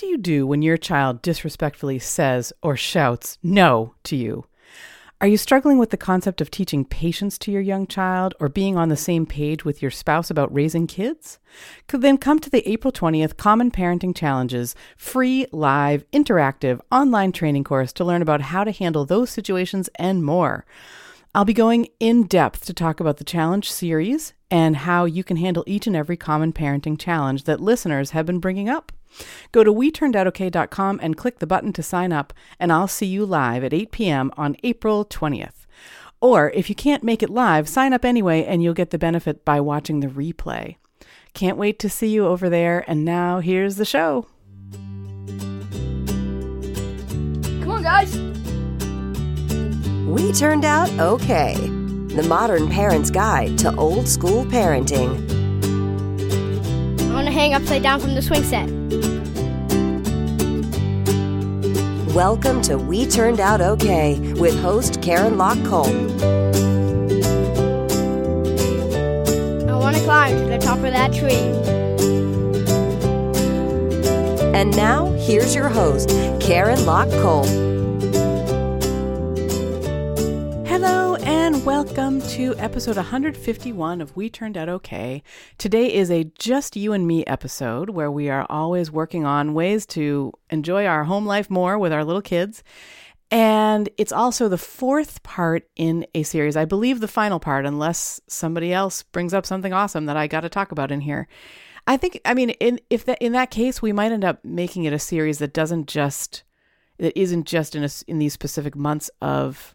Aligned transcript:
do 0.00 0.06
you 0.06 0.16
do 0.16 0.46
when 0.46 0.62
your 0.62 0.78
child 0.78 1.20
disrespectfully 1.20 1.98
says 1.98 2.54
or 2.62 2.74
shouts 2.74 3.36
no 3.42 3.94
to 4.04 4.16
you? 4.16 4.46
Are 5.20 5.26
you 5.26 5.36
struggling 5.36 5.76
with 5.76 5.90
the 5.90 5.98
concept 5.98 6.40
of 6.40 6.50
teaching 6.50 6.86
patience 6.86 7.36
to 7.36 7.52
your 7.52 7.60
young 7.60 7.86
child 7.86 8.34
or 8.40 8.48
being 8.48 8.78
on 8.78 8.88
the 8.88 8.96
same 8.96 9.26
page 9.26 9.62
with 9.62 9.82
your 9.82 9.90
spouse 9.90 10.30
about 10.30 10.54
raising 10.54 10.86
kids? 10.86 11.38
Then 11.88 12.16
come 12.16 12.38
to 12.38 12.48
the 12.48 12.66
April 12.66 12.90
20th 12.90 13.36
Common 13.36 13.70
Parenting 13.70 14.16
Challenges 14.16 14.74
free, 14.96 15.46
live, 15.52 16.10
interactive 16.12 16.80
online 16.90 17.32
training 17.32 17.64
course 17.64 17.92
to 17.92 18.04
learn 18.04 18.22
about 18.22 18.40
how 18.40 18.64
to 18.64 18.72
handle 18.72 19.04
those 19.04 19.28
situations 19.28 19.90
and 19.96 20.24
more. 20.24 20.64
I'll 21.34 21.44
be 21.44 21.52
going 21.52 21.88
in 22.00 22.22
depth 22.22 22.64
to 22.64 22.72
talk 22.72 23.00
about 23.00 23.18
the 23.18 23.24
challenge 23.24 23.70
series 23.70 24.32
and 24.50 24.76
how 24.76 25.04
you 25.04 25.22
can 25.24 25.36
handle 25.36 25.62
each 25.66 25.86
and 25.86 25.94
every 25.94 26.16
common 26.16 26.54
parenting 26.54 26.98
challenge 26.98 27.44
that 27.44 27.60
listeners 27.60 28.12
have 28.12 28.24
been 28.24 28.40
bringing 28.40 28.70
up. 28.70 28.92
Go 29.52 29.64
to 29.64 29.72
WeTurnedOutOK.com 29.72 31.00
and 31.02 31.16
click 31.16 31.38
the 31.38 31.46
button 31.46 31.72
to 31.72 31.82
sign 31.82 32.12
up, 32.12 32.32
and 32.58 32.72
I'll 32.72 32.88
see 32.88 33.06
you 33.06 33.26
live 33.26 33.64
at 33.64 33.74
8 33.74 33.90
p.m. 33.90 34.30
on 34.36 34.56
April 34.62 35.04
20th. 35.04 35.66
Or 36.20 36.50
if 36.50 36.68
you 36.68 36.74
can't 36.74 37.02
make 37.02 37.22
it 37.22 37.30
live, 37.30 37.68
sign 37.68 37.92
up 37.92 38.04
anyway, 38.04 38.44
and 38.44 38.62
you'll 38.62 38.74
get 38.74 38.90
the 38.90 38.98
benefit 38.98 39.44
by 39.44 39.60
watching 39.60 40.00
the 40.00 40.06
replay. 40.06 40.76
Can't 41.32 41.56
wait 41.56 41.78
to 41.78 41.88
see 41.88 42.08
you 42.08 42.26
over 42.26 42.48
there, 42.48 42.84
and 42.86 43.04
now 43.04 43.40
here's 43.40 43.76
the 43.76 43.84
show. 43.84 44.26
Come 47.62 47.70
on, 47.70 47.82
guys. 47.82 48.16
We 50.06 50.32
turned 50.32 50.64
out 50.64 50.90
okay. 50.98 51.54
The 51.54 52.26
modern 52.28 52.68
parent's 52.68 53.10
guide 53.10 53.56
to 53.58 53.74
old 53.76 54.08
school 54.08 54.44
parenting. 54.44 55.30
I 57.00 57.14
want 57.14 57.26
to 57.26 57.32
hang 57.32 57.54
upside 57.54 57.82
down 57.82 58.00
from 58.00 58.14
the 58.14 58.22
swing 58.22 58.42
set. 58.42 58.79
Welcome 62.20 62.60
to 62.64 62.76
We 62.76 63.06
Turned 63.06 63.40
Out 63.40 63.62
Okay 63.62 64.18
with 64.34 64.54
host 64.60 65.00
Karen 65.00 65.38
Lock 65.38 65.56
Kolp. 65.60 65.88
I 69.66 69.74
want 69.74 69.96
to 69.96 70.02
climb 70.02 70.36
to 70.36 70.44
the 70.44 70.58
top 70.58 70.76
of 70.76 70.92
that 70.92 71.14
tree. 71.14 71.32
And 74.54 74.76
now, 74.76 75.06
here's 75.12 75.54
your 75.54 75.70
host, 75.70 76.10
Karen 76.42 76.84
Lock 76.84 77.08
Kolp. 77.08 77.69
Welcome 81.64 82.22
to 82.22 82.54
episode 82.56 82.96
151 82.96 84.00
of 84.00 84.16
We 84.16 84.30
Turned 84.30 84.56
Out 84.56 84.70
Okay. 84.70 85.22
Today 85.58 85.92
is 85.92 86.10
a 86.10 86.24
just 86.38 86.74
you 86.74 86.94
and 86.94 87.06
me 87.06 87.22
episode 87.26 87.90
where 87.90 88.10
we 88.10 88.30
are 88.30 88.46
always 88.48 88.90
working 88.90 89.26
on 89.26 89.52
ways 89.52 89.84
to 89.86 90.32
enjoy 90.48 90.86
our 90.86 91.04
home 91.04 91.26
life 91.26 91.50
more 91.50 91.78
with 91.78 91.92
our 91.92 92.02
little 92.02 92.22
kids. 92.22 92.62
And 93.30 93.90
it's 93.98 94.10
also 94.10 94.48
the 94.48 94.56
fourth 94.56 95.22
part 95.22 95.68
in 95.76 96.06
a 96.14 96.22
series. 96.22 96.56
I 96.56 96.64
believe 96.64 97.00
the 97.00 97.08
final 97.08 97.38
part, 97.38 97.66
unless 97.66 98.22
somebody 98.26 98.72
else 98.72 99.02
brings 99.02 99.34
up 99.34 99.44
something 99.44 99.74
awesome 99.74 100.06
that 100.06 100.16
I 100.16 100.28
got 100.28 100.40
to 100.40 100.48
talk 100.48 100.72
about 100.72 100.90
in 100.90 101.02
here. 101.02 101.28
I 101.86 101.98
think, 101.98 102.22
I 102.24 102.32
mean, 102.32 102.50
in 102.50 102.80
if 102.88 103.04
that 103.04 103.18
in 103.20 103.32
that 103.32 103.50
case, 103.50 103.82
we 103.82 103.92
might 103.92 104.12
end 104.12 104.24
up 104.24 104.42
making 104.44 104.84
it 104.84 104.94
a 104.94 104.98
series 104.98 105.38
that 105.40 105.52
doesn't 105.52 105.88
just 105.88 106.42
that 106.98 107.18
isn't 107.18 107.46
just 107.46 107.74
in 107.74 107.84
a, 107.84 107.90
in 108.06 108.18
these 108.18 108.32
specific 108.32 108.74
months 108.74 109.10
of 109.20 109.74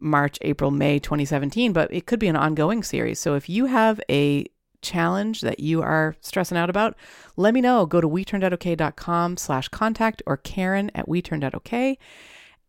March, 0.00 0.38
April, 0.42 0.70
May 0.70 0.98
2017, 0.98 1.72
but 1.72 1.92
it 1.92 2.06
could 2.06 2.18
be 2.18 2.28
an 2.28 2.36
ongoing 2.36 2.82
series. 2.82 3.18
So 3.18 3.34
if 3.34 3.48
you 3.48 3.66
have 3.66 4.00
a 4.10 4.46
challenge 4.80 5.40
that 5.40 5.60
you 5.60 5.82
are 5.82 6.14
stressing 6.20 6.56
out 6.56 6.70
about, 6.70 6.96
let 7.36 7.54
me 7.54 7.60
know. 7.60 7.86
Go 7.86 8.00
to 8.00 8.08
weturnedoutokay.com 8.08 9.36
slash 9.36 9.68
contact 9.68 10.22
or 10.26 10.36
Karen 10.36 10.90
at 10.94 11.08
weturnedoutokay 11.08 11.96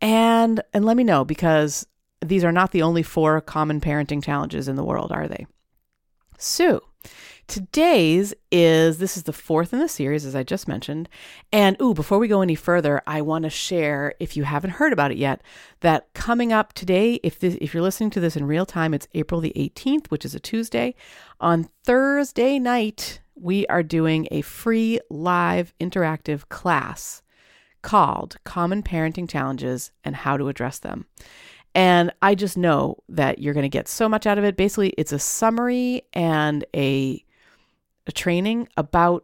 and 0.02 0.62
and 0.74 0.86
let 0.86 0.98
me 0.98 1.04
know 1.04 1.26
because 1.26 1.86
these 2.22 2.44
are 2.44 2.52
not 2.52 2.72
the 2.72 2.82
only 2.82 3.04
four 3.04 3.40
common 3.42 3.80
parenting 3.80 4.24
challenges 4.24 4.68
in 4.68 4.76
the 4.76 4.84
world, 4.84 5.12
are 5.12 5.28
they? 5.28 5.46
So 6.38 6.84
Today's 7.50 8.32
is 8.52 9.00
this 9.00 9.18
is 9.18 9.24
the 9.24 9.34
fourth 9.34 9.74
in 9.74 9.80
the 9.80 9.90
series, 9.90 10.24
as 10.24 10.36
I 10.36 10.44
just 10.44 10.68
mentioned. 10.68 11.10
And 11.52 11.76
ooh, 11.82 11.96
before 11.96 12.20
we 12.20 12.28
go 12.28 12.44
any 12.44 12.54
further, 12.54 13.02
I 13.08 13.24
want 13.24 13.42
to 13.42 13.50
share, 13.50 14.14
if 14.20 14.38
you 14.38 14.44
haven't 14.44 14.70
heard 14.70 14.94
about 14.94 15.10
it 15.10 15.18
yet, 15.18 15.42
that 15.80 16.14
coming 16.14 16.54
up 16.54 16.74
today, 16.74 17.16
if 17.24 17.40
this, 17.40 17.58
if 17.60 17.74
you're 17.74 17.82
listening 17.82 18.12
to 18.12 18.20
this 18.20 18.38
in 18.38 18.46
real 18.46 18.68
time, 18.68 18.94
it's 18.94 19.08
April 19.16 19.42
the 19.42 19.52
18th, 19.56 20.12
which 20.12 20.26
is 20.26 20.36
a 20.36 20.40
Tuesday. 20.40 20.94
On 21.40 21.68
Thursday 21.84 22.60
night, 22.60 23.20
we 23.34 23.66
are 23.66 23.82
doing 23.82 24.28
a 24.30 24.42
free 24.42 25.00
live 25.10 25.74
interactive 25.82 26.48
class 26.50 27.24
called 27.82 28.38
Common 28.44 28.84
Parenting 28.84 29.28
Challenges 29.28 29.90
and 30.04 30.16
How 30.16 30.38
to 30.38 30.50
Address 30.50 30.78
Them. 30.78 31.08
And 31.74 32.12
I 32.22 32.36
just 32.36 32.58
know 32.58 32.98
that 33.10 33.40
you're 33.40 33.56
going 33.56 33.64
to 33.64 33.70
get 33.70 33.88
so 33.88 34.08
much 34.08 34.28
out 34.28 34.38
of 34.38 34.44
it. 34.44 34.56
Basically, 34.56 34.90
it's 35.00 35.12
a 35.12 35.18
summary 35.18 36.04
and 36.14 36.64
a 36.76 37.26
a 38.10 38.12
training 38.12 38.68
about 38.76 39.24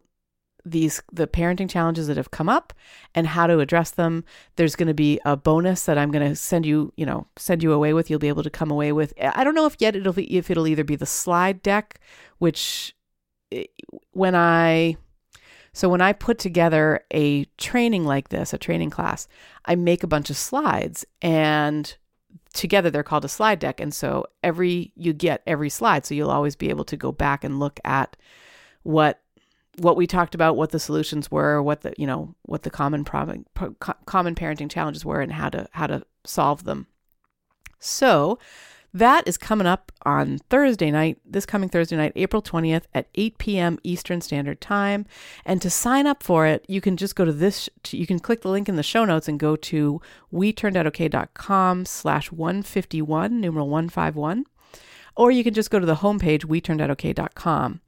these 0.67 1.01
the 1.11 1.27
parenting 1.27 1.69
challenges 1.69 2.07
that 2.07 2.17
have 2.17 2.31
come 2.31 2.49
up 2.49 2.73
and 3.13 3.27
how 3.27 3.45
to 3.45 3.59
address 3.59 3.91
them. 3.91 4.23
There's 4.55 4.75
going 4.75 4.87
to 4.87 4.95
be 4.95 5.19
a 5.25 5.35
bonus 5.37 5.83
that 5.85 5.97
i'm 5.97 6.11
going 6.11 6.27
to 6.27 6.35
send 6.35 6.65
you 6.65 6.91
you 6.95 7.05
know 7.05 7.27
send 7.35 7.61
you 7.61 7.73
away 7.73 7.93
with. 7.93 8.09
You'll 8.09 8.19
be 8.19 8.29
able 8.29 8.43
to 8.43 8.49
come 8.49 8.71
away 8.71 8.91
with. 8.91 9.13
I 9.19 9.43
don't 9.43 9.55
know 9.55 9.65
if 9.65 9.75
yet 9.79 9.95
it'll 9.95 10.13
be 10.13 10.37
if 10.37 10.49
it'll 10.49 10.67
either 10.67 10.83
be 10.83 10.95
the 10.95 11.05
slide 11.05 11.61
deck 11.61 11.99
which 12.37 12.95
eh, 13.51 13.65
when 14.11 14.35
i 14.35 14.97
so 15.73 15.89
when 15.89 16.01
i 16.01 16.13
put 16.13 16.39
together 16.39 17.01
a 17.11 17.45
training 17.57 18.05
like 18.05 18.29
this 18.29 18.53
a 18.53 18.57
training 18.57 18.89
class 18.89 19.27
i 19.65 19.75
make 19.75 20.03
a 20.03 20.07
bunch 20.07 20.29
of 20.29 20.37
slides 20.37 21.05
and 21.21 21.97
together 22.55 22.89
they're 22.89 23.03
called 23.03 23.25
a 23.25 23.29
slide 23.29 23.59
deck. 23.59 23.79
And 23.79 23.93
so 23.93 24.25
every 24.41 24.91
you 24.95 25.13
get 25.13 25.43
every 25.45 25.69
slide. 25.69 26.05
So 26.05 26.15
you'll 26.15 26.31
always 26.31 26.55
be 26.55 26.69
able 26.69 26.85
to 26.85 26.97
go 26.97 27.11
back 27.11 27.43
and 27.43 27.59
look 27.59 27.79
at 27.83 28.17
what 28.85 29.21
what 29.77 29.97
we 29.97 30.07
talked 30.07 30.33
about, 30.35 30.55
what 30.55 30.71
the 30.71 30.79
solutions 30.79 31.29
were, 31.29 31.61
what 31.61 31.81
the 31.81 31.93
you 31.97 32.07
know 32.07 32.35
what 32.43 32.63
the 32.63 32.69
common 32.69 33.03
problem, 33.03 33.45
common 34.05 34.35
parenting 34.35 34.69
challenges 34.69 35.03
were, 35.03 35.21
and 35.21 35.33
how 35.33 35.49
to 35.49 35.67
how 35.71 35.87
to 35.87 36.03
solve 36.23 36.63
them. 36.63 36.87
So 37.79 38.39
that 38.95 39.27
is 39.27 39.37
coming 39.37 39.67
up 39.67 39.91
on 40.05 40.37
Thursday 40.49 40.89
night, 40.89 41.19
this 41.25 41.45
coming 41.45 41.67
Thursday 41.67 41.97
night, 41.97 42.13
April 42.15 42.41
20th 42.41 42.83
at 42.93 43.09
8 43.15 43.37
p.m. 43.37 43.77
Eastern 43.83 44.21
Standard 44.21 44.61
Time. 44.61 45.05
And 45.45 45.61
to 45.61 45.69
sign 45.69 46.07
up 46.07 46.23
for 46.23 46.47
it, 46.47 46.63
you 46.69 46.79
can 46.79 46.95
just 46.95 47.13
go 47.13 47.25
to 47.25 47.33
this, 47.33 47.69
you 47.89 48.07
can 48.07 48.19
click 48.19 48.41
the 48.41 48.49
link 48.49 48.69
in 48.69 48.77
the 48.77 48.83
show 48.83 49.03
notes 49.03 49.27
and 49.27 49.37
go 49.37 49.57
to 49.57 50.01
weturnedoutokay.com 50.31 51.85
slash 51.85 52.31
151, 52.31 53.41
numeral 53.41 53.67
151. 53.67 54.45
Or 55.17 55.29
you 55.29 55.43
can 55.43 55.53
just 55.53 55.71
go 55.71 55.79
to 55.79 55.85
the 55.85 55.95
homepage, 55.95 56.45
weturnedoutokay.com. 56.45 57.81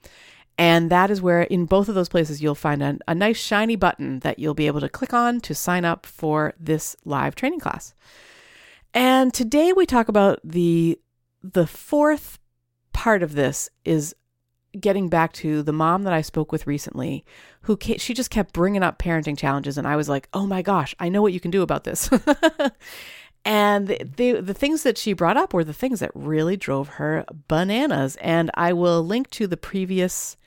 And 0.57 0.89
that 0.89 1.11
is 1.11 1.21
where, 1.21 1.43
in 1.43 1.65
both 1.65 1.87
of 1.87 1.95
those 1.95 2.09
places, 2.09 2.41
you'll 2.41 2.55
find 2.55 2.81
a, 2.81 2.97
a 3.07 3.13
nice 3.13 3.37
shiny 3.37 3.75
button 3.75 4.19
that 4.19 4.39
you'll 4.39 4.55
be 4.55 4.67
able 4.67 4.79
to 4.79 4.89
click 4.89 5.13
on 5.13 5.39
to 5.41 5.53
sign 5.53 5.85
up 5.85 6.05
for 6.05 6.53
this 6.59 6.95
live 7.05 7.35
training 7.35 7.59
class. 7.59 7.93
And 8.93 9.33
today 9.33 9.73
we 9.73 9.85
talk 9.85 10.07
about 10.07 10.39
the 10.43 10.99
the 11.43 11.67
fourth 11.67 12.39
part 12.93 13.21
of 13.21 13.33
this 13.33 13.69
is 13.85 14.15
getting 14.79 15.07
back 15.07 15.33
to 15.33 15.61
the 15.61 15.71
mom 15.71 16.03
that 16.03 16.13
I 16.13 16.21
spoke 16.21 16.51
with 16.51 16.67
recently, 16.67 17.23
who 17.61 17.77
she 17.97 18.13
just 18.13 18.31
kept 18.31 18.53
bringing 18.53 18.83
up 18.83 18.97
parenting 18.97 19.37
challenges, 19.37 19.77
and 19.77 19.87
I 19.87 19.95
was 19.95 20.09
like, 20.09 20.27
"Oh 20.33 20.47
my 20.47 20.63
gosh, 20.63 20.95
I 20.99 21.09
know 21.09 21.21
what 21.21 21.33
you 21.33 21.39
can 21.39 21.51
do 21.51 21.61
about 21.61 21.83
this." 21.83 22.09
and 23.45 23.87
the, 23.87 23.99
the, 24.03 24.41
the 24.41 24.53
things 24.53 24.81
that 24.83 24.97
she 24.97 25.13
brought 25.13 25.37
up 25.37 25.53
were 25.53 25.63
the 25.63 25.73
things 25.73 25.99
that 25.99 26.11
really 26.15 26.57
drove 26.57 26.89
her 26.89 27.23
bananas. 27.47 28.17
And 28.17 28.49
I 28.55 28.73
will 28.73 29.03
link 29.03 29.29
to 29.31 29.47
the 29.47 29.57
previous 29.57 30.37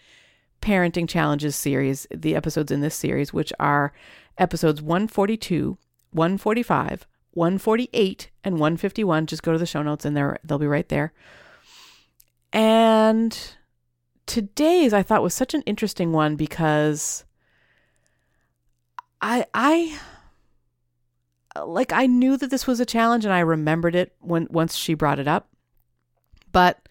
parenting 0.60 1.08
challenges 1.08 1.56
series, 1.56 2.06
the 2.10 2.36
episodes 2.36 2.70
in 2.70 2.80
this 2.80 2.94
series, 2.94 3.32
which 3.32 3.52
are 3.58 3.92
episodes 4.38 4.82
142, 4.82 5.78
145, 6.12 7.06
148, 7.32 8.30
and 8.44 8.54
151. 8.54 9.26
Just 9.26 9.42
go 9.42 9.52
to 9.52 9.58
the 9.58 9.66
show 9.66 9.82
notes 9.82 10.04
and 10.04 10.16
they're, 10.16 10.38
they'll 10.44 10.58
be 10.58 10.66
right 10.66 10.88
there. 10.88 11.12
And 12.52 13.38
today's 14.26 14.92
I 14.92 15.02
thought 15.02 15.22
was 15.22 15.34
such 15.34 15.54
an 15.54 15.62
interesting 15.62 16.12
one 16.12 16.36
because 16.36 17.24
I 19.20 19.46
I 19.54 19.98
like 21.64 21.92
I 21.92 22.06
knew 22.06 22.36
that 22.36 22.50
this 22.50 22.66
was 22.66 22.80
a 22.80 22.86
challenge 22.86 23.24
and 23.24 23.34
I 23.34 23.40
remembered 23.40 23.94
it 23.94 24.14
when 24.20 24.46
once 24.50 24.76
she 24.76 24.94
brought 24.94 25.18
it 25.18 25.28
up. 25.28 25.48
But 26.52 26.88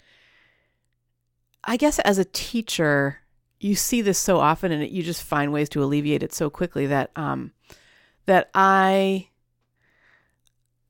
I 1.64 1.76
guess 1.76 1.98
as 2.00 2.18
a 2.18 2.24
teacher, 2.24 3.19
you 3.60 3.74
see 3.74 4.00
this 4.00 4.18
so 4.18 4.38
often 4.38 4.72
and 4.72 4.90
you 4.90 5.02
just 5.02 5.22
find 5.22 5.52
ways 5.52 5.68
to 5.68 5.82
alleviate 5.82 6.22
it 6.22 6.32
so 6.32 6.50
quickly 6.50 6.86
that 6.86 7.10
um 7.16 7.52
that 8.26 8.50
I, 8.54 9.28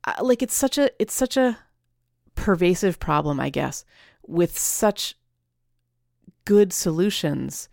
I 0.05 0.21
like 0.23 0.43
it's 0.43 0.55
such 0.55 0.79
a 0.79 0.91
it's 1.01 1.15
such 1.15 1.37
a 1.37 1.59
pervasive 2.35 2.99
problem 2.99 3.41
I 3.41 3.51
guess 3.51 3.85
with 4.27 4.59
such 4.59 5.17
good 6.45 6.73
solutions 6.73 7.69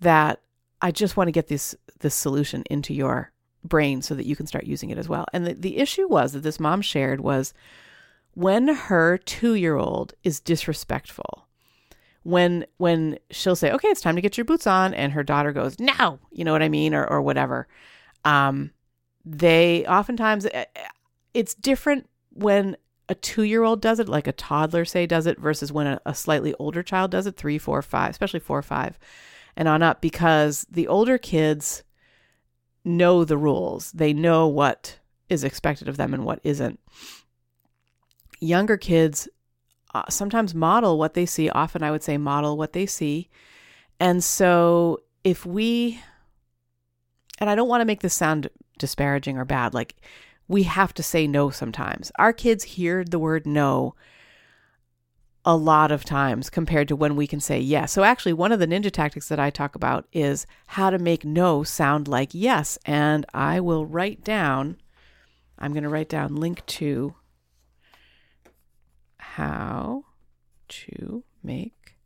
that 0.00 0.40
I 0.82 0.90
just 0.90 1.16
want 1.16 1.28
to 1.28 1.32
get 1.32 1.48
this 1.48 1.74
this 2.00 2.14
solution 2.14 2.64
into 2.70 2.94
your 2.94 3.32
brain 3.62 4.02
so 4.02 4.14
that 4.14 4.26
you 4.26 4.36
can 4.36 4.46
start 4.46 4.64
using 4.64 4.90
it 4.90 4.98
as 4.98 5.08
well. 5.08 5.26
And 5.32 5.46
the, 5.46 5.54
the 5.54 5.76
issue 5.76 6.08
was 6.08 6.32
that 6.32 6.40
this 6.40 6.58
mom 6.58 6.80
shared 6.80 7.20
was 7.20 7.52
when 8.34 8.68
her 8.68 9.18
two 9.18 9.54
year 9.54 9.76
old 9.76 10.14
is 10.24 10.40
disrespectful, 10.40 11.46
when 12.22 12.66
when 12.76 13.18
she'll 13.30 13.56
say, 13.56 13.70
"Okay, 13.72 13.88
it's 13.88 14.00
time 14.00 14.16
to 14.16 14.22
get 14.22 14.36
your 14.36 14.44
boots 14.44 14.66
on," 14.66 14.94
and 14.94 15.12
her 15.12 15.22
daughter 15.22 15.52
goes, 15.52 15.78
"No," 15.78 16.18
you 16.30 16.44
know 16.44 16.52
what 16.52 16.62
I 16.62 16.68
mean, 16.68 16.94
or 16.94 17.06
or 17.06 17.22
whatever. 17.22 17.66
Um, 18.24 18.70
they 19.24 19.86
oftentimes 19.86 20.46
eh, 20.46 20.64
eh, 20.74 20.88
it's 21.34 21.54
different 21.54 22.08
when 22.32 22.76
a 23.08 23.14
two 23.14 23.42
year 23.42 23.62
old 23.62 23.80
does 23.80 23.98
it, 23.98 24.08
like 24.08 24.26
a 24.26 24.32
toddler 24.32 24.84
say 24.84 25.06
does 25.06 25.26
it, 25.26 25.38
versus 25.38 25.72
when 25.72 25.86
a, 25.86 26.00
a 26.06 26.14
slightly 26.14 26.54
older 26.58 26.82
child 26.82 27.10
does 27.10 27.26
it, 27.26 27.36
three, 27.36 27.58
four, 27.58 27.82
five, 27.82 28.10
especially 28.10 28.40
four 28.40 28.58
or 28.58 28.62
five, 28.62 28.98
and 29.56 29.66
on 29.66 29.82
up, 29.82 30.00
because 30.00 30.66
the 30.70 30.88
older 30.88 31.18
kids 31.18 31.82
know 32.84 33.24
the 33.24 33.38
rules. 33.38 33.92
They 33.92 34.12
know 34.12 34.46
what 34.46 34.98
is 35.28 35.44
expected 35.44 35.88
of 35.88 35.96
them 35.96 36.14
and 36.14 36.24
what 36.24 36.40
isn't. 36.44 36.80
Younger 38.40 38.76
kids 38.76 39.28
uh, 39.94 40.04
sometimes 40.08 40.54
model 40.54 40.98
what 40.98 41.14
they 41.14 41.26
see. 41.26 41.50
Often, 41.50 41.82
I 41.82 41.90
would 41.90 42.02
say 42.02 42.16
model 42.18 42.56
what 42.56 42.72
they 42.72 42.86
see. 42.86 43.28
And 43.98 44.22
so, 44.22 45.00
if 45.24 45.44
we, 45.44 46.00
and 47.38 47.50
I 47.50 47.54
don't 47.54 47.68
want 47.68 47.80
to 47.80 47.86
make 47.86 48.00
this 48.00 48.14
sound 48.14 48.48
disparaging 48.78 49.36
or 49.36 49.44
bad, 49.44 49.74
like 49.74 49.96
we 50.48 50.62
have 50.64 50.94
to 50.94 51.02
say 51.02 51.26
no 51.26 51.50
sometimes. 51.50 52.10
Our 52.18 52.32
kids 52.32 52.64
hear 52.64 53.04
the 53.04 53.18
word 53.18 53.46
no 53.46 53.94
a 55.44 55.56
lot 55.56 55.90
of 55.90 56.04
times 56.04 56.50
compared 56.50 56.86
to 56.88 56.96
when 56.96 57.16
we 57.16 57.26
can 57.26 57.40
say 57.40 57.58
yes. 57.58 57.92
So, 57.92 58.04
actually, 58.04 58.34
one 58.34 58.52
of 58.52 58.60
the 58.60 58.66
ninja 58.66 58.90
tactics 58.90 59.28
that 59.28 59.40
I 59.40 59.50
talk 59.50 59.74
about 59.74 60.06
is 60.12 60.46
how 60.66 60.90
to 60.90 60.98
make 60.98 61.24
no 61.24 61.62
sound 61.62 62.08
like 62.08 62.30
yes. 62.32 62.78
And 62.84 63.26
I 63.34 63.60
will 63.60 63.86
write 63.86 64.22
down, 64.22 64.76
I'm 65.58 65.72
going 65.72 65.82
to 65.82 65.88
write 65.88 66.08
down 66.08 66.36
link 66.36 66.64
to 66.66 67.14
how 69.34 70.04
to 70.68 71.24
make 71.42 71.96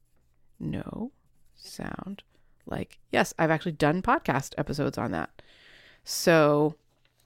no 0.60 1.12
sound 1.54 2.22
like 2.66 2.98
yes. 3.10 3.34
I've 3.38 3.50
actually 3.50 3.72
done 3.72 4.02
podcast 4.02 4.54
episodes 4.58 4.98
on 4.98 5.10
that. 5.12 5.42
So, 6.04 6.76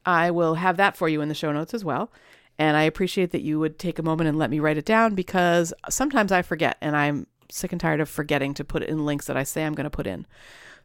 I 0.07 0.31
will 0.31 0.55
have 0.55 0.77
that 0.77 0.97
for 0.97 1.09
you 1.09 1.21
in 1.21 1.29
the 1.29 1.35
show 1.35 1.53
notes 1.53 1.75
as 1.75 1.85
well. 1.85 2.13
And 2.59 2.77
I 2.77 2.83
appreciate 2.83 3.31
that 3.33 3.43
you 3.43 3.59
would 3.59 3.79
take 3.79 3.99
a 3.99 4.03
moment 4.03 4.29
and 4.29 4.39
let 4.39 4.51
me 4.51 4.59
write 4.59 4.79
it 4.79 4.85
down 4.85 5.15
because 5.15 5.73
sometimes 5.89 6.33
I 6.33 6.43
forget 6.43 6.77
and 6.81 6.97
I'm 6.97 7.27
sick 7.51 7.73
and 7.73 7.81
tired 7.81 8.01
of 8.01 8.09
forgetting 8.09 8.55
to 8.55 8.65
put 8.65 8.83
in 8.83 9.05
links 9.05 9.27
that 9.27 9.37
I 9.37 9.43
say 9.43 9.65
I'm 9.65 9.75
going 9.75 9.85
to 9.85 9.91
put 9.91 10.07
in. 10.07 10.27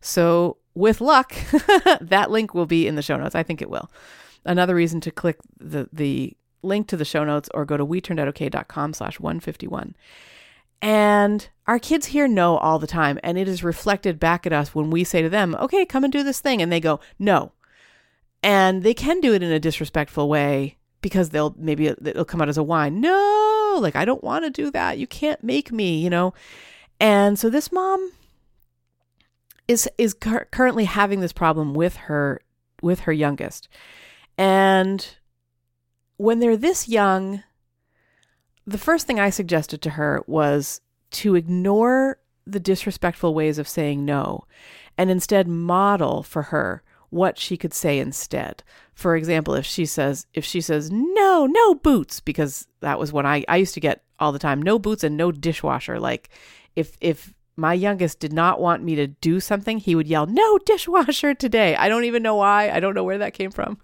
So, 0.02 0.58
with 0.76 1.02
luck, 1.02 1.34
that 2.02 2.32
link 2.32 2.54
will 2.54 2.66
be 2.66 2.88
in 2.88 2.96
the 2.96 3.02
show 3.02 3.18
notes. 3.18 3.36
I 3.36 3.44
think 3.44 3.62
it 3.62 3.70
will. 3.70 3.90
Another 4.44 4.76
reason 4.76 5.02
to 5.02 5.12
click 5.12 5.38
the, 5.60 5.88
the 5.94 6.36
link 6.64 6.88
to 6.88 6.98
the 6.98 7.06
show 7.06 7.24
notes 7.24 7.50
or 7.54 7.66
go 7.66 7.78
to 7.78 7.86
we 7.86 8.02
turned 8.02 8.20
out 8.20 8.34
weturnedoutokay.com 8.34 8.94
slash 8.94 9.20
151. 9.20 9.96
And 10.82 11.48
our 11.66 11.80
kids 11.80 12.08
here 12.08 12.28
know 12.28 12.58
all 12.58 12.78
the 12.78 12.88
time, 12.88 13.18
and 13.24 13.38
it 13.38 13.48
is 13.48 13.64
reflected 13.64 14.20
back 14.20 14.46
at 14.46 14.52
us 14.52 14.76
when 14.76 14.90
we 14.90 15.04
say 15.06 15.22
to 15.22 15.30
them, 15.30 15.56
okay, 15.56 15.86
come 15.86 16.04
and 16.04 16.12
do 16.12 16.24
this 16.24 16.42
thing. 16.42 16.62
And 16.62 16.72
they 16.72 16.82
go, 16.82 17.00
no. 17.18 17.54
And 18.42 18.84
they 18.84 18.94
can 18.94 19.22
do 19.22 19.34
it 19.34 19.42
in 19.42 19.52
a 19.52 19.60
disrespectful 19.60 20.28
way 20.28 20.78
because 21.02 21.30
they'll 21.30 21.56
maybe 21.58 21.88
it'll 21.88 22.26
come 22.26 22.42
out 22.42 22.50
as 22.50 22.58
a 22.58 22.64
whine. 22.64 23.00
No, 23.00 23.78
like 23.80 23.96
I 23.96 24.04
don't 24.04 24.24
want 24.24 24.44
to 24.44 24.50
do 24.50 24.72
that. 24.72 24.98
You 24.98 25.08
can't 25.08 25.42
make 25.44 25.72
me, 25.72 26.00
you 26.00 26.10
know. 26.10 26.34
And 27.00 27.40
so 27.40 27.50
this 27.50 27.72
mom 27.72 28.12
is 29.68 29.88
is 29.98 30.14
cur- 30.14 30.48
currently 30.52 30.86
having 30.86 31.20
this 31.20 31.34
problem 31.34 31.74
with 31.74 31.96
her 31.96 32.42
with 32.82 33.02
her 33.02 33.14
youngest. 33.14 33.70
And 34.38 35.16
when 36.24 36.40
they're 36.40 36.56
this 36.56 36.88
young, 36.88 37.44
the 38.66 38.78
first 38.78 39.06
thing 39.06 39.20
I 39.20 39.30
suggested 39.30 39.82
to 39.82 39.92
her 39.92 40.24
was 40.26 40.80
to 41.12 41.36
ignore 41.36 42.18
the 42.48 42.62
disrespectful 42.62 43.34
ways 43.34 43.58
of 43.58 43.68
saying 43.68 44.06
no 44.06 44.46
and 44.98 45.12
instead 45.12 45.50
model 45.50 46.24
for 46.24 46.44
her 46.44 46.82
what 47.10 47.38
she 47.38 47.58
could 47.58 47.74
say 47.74 48.00
instead. 48.00 48.64
For 48.94 49.18
example, 49.18 49.54
if 49.54 49.66
she 49.66 49.86
says 49.86 50.26
if 50.34 50.46
she 50.46 50.62
says 50.62 50.90
no, 50.92 51.46
no 51.46 51.76
boots 51.76 52.22
because 52.22 52.68
that 52.80 53.00
was 53.00 53.12
what 53.12 53.26
I 53.26 53.44
I 53.50 53.58
used 53.58 53.74
to 53.74 53.82
get 53.82 54.04
all 54.18 54.32
the 54.32 54.40
time, 54.40 54.62
no 54.62 54.80
boots 54.80 55.04
and 55.04 55.18
no 55.18 55.30
dishwasher. 55.30 56.00
Like 56.00 56.30
if 56.78 56.98
if 57.02 57.34
my 57.56 57.74
youngest 57.74 58.20
did 58.20 58.34
not 58.34 58.60
want 58.60 58.84
me 58.84 58.96
to 58.96 59.08
do 59.08 59.40
something, 59.40 59.78
he 59.78 59.96
would 59.96 60.08
yell, 60.08 60.26
"No 60.26 60.58
dishwasher 60.60 61.34
today." 61.34 61.76
I 61.76 61.88
don't 61.90 62.06
even 62.06 62.24
know 62.24 62.36
why. 62.36 62.70
I 62.72 62.80
don't 62.80 62.96
know 62.96 63.04
where 63.04 63.20
that 63.20 63.34
came 63.34 63.52
from. 63.52 63.80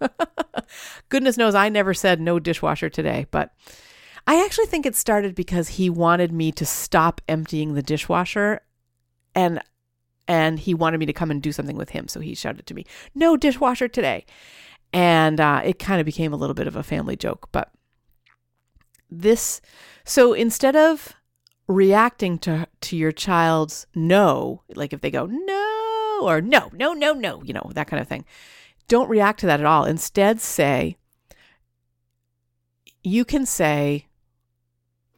Goodness 1.08 1.36
knows 1.36 1.54
I 1.54 1.68
never 1.68 1.94
said 1.94 2.20
no 2.20 2.38
dishwasher 2.38 2.88
today, 2.88 3.26
but 3.30 3.54
I 4.26 4.44
actually 4.44 4.66
think 4.66 4.86
it 4.86 4.96
started 4.96 5.34
because 5.34 5.68
he 5.68 5.90
wanted 5.90 6.32
me 6.32 6.52
to 6.52 6.66
stop 6.66 7.20
emptying 7.28 7.74
the 7.74 7.82
dishwasher 7.82 8.60
and 9.34 9.60
and 10.28 10.60
he 10.60 10.74
wanted 10.74 10.98
me 10.98 11.06
to 11.06 11.12
come 11.12 11.30
and 11.30 11.42
do 11.42 11.50
something 11.50 11.76
with 11.76 11.90
him. 11.90 12.06
So 12.06 12.20
he 12.20 12.34
shouted 12.34 12.66
to 12.66 12.74
me, 12.74 12.86
No 13.14 13.36
dishwasher 13.36 13.88
today. 13.88 14.24
And 14.92 15.40
uh, 15.40 15.62
it 15.64 15.78
kind 15.78 16.00
of 16.00 16.04
became 16.04 16.32
a 16.32 16.36
little 16.36 16.54
bit 16.54 16.66
of 16.66 16.76
a 16.76 16.82
family 16.82 17.16
joke. 17.16 17.48
But 17.50 17.72
this, 19.10 19.60
so 20.04 20.32
instead 20.32 20.76
of 20.76 21.14
reacting 21.70 22.38
to, 22.38 22.66
to 22.80 22.96
your 22.96 23.12
child's 23.12 23.86
no, 23.94 24.62
like 24.74 24.92
if 24.92 25.00
they 25.00 25.10
go, 25.10 25.26
no, 25.26 26.20
or 26.22 26.40
no, 26.40 26.70
no, 26.72 26.92
no, 26.92 27.12
no, 27.12 27.42
you 27.44 27.54
know, 27.54 27.70
that 27.74 27.86
kind 27.86 28.00
of 28.00 28.08
thing, 28.08 28.24
don't 28.88 29.08
react 29.08 29.40
to 29.40 29.46
that 29.46 29.60
at 29.60 29.66
all. 29.66 29.84
Instead, 29.84 30.40
say, 30.40 30.96
you 33.02 33.24
can 33.24 33.46
say, 33.46 34.06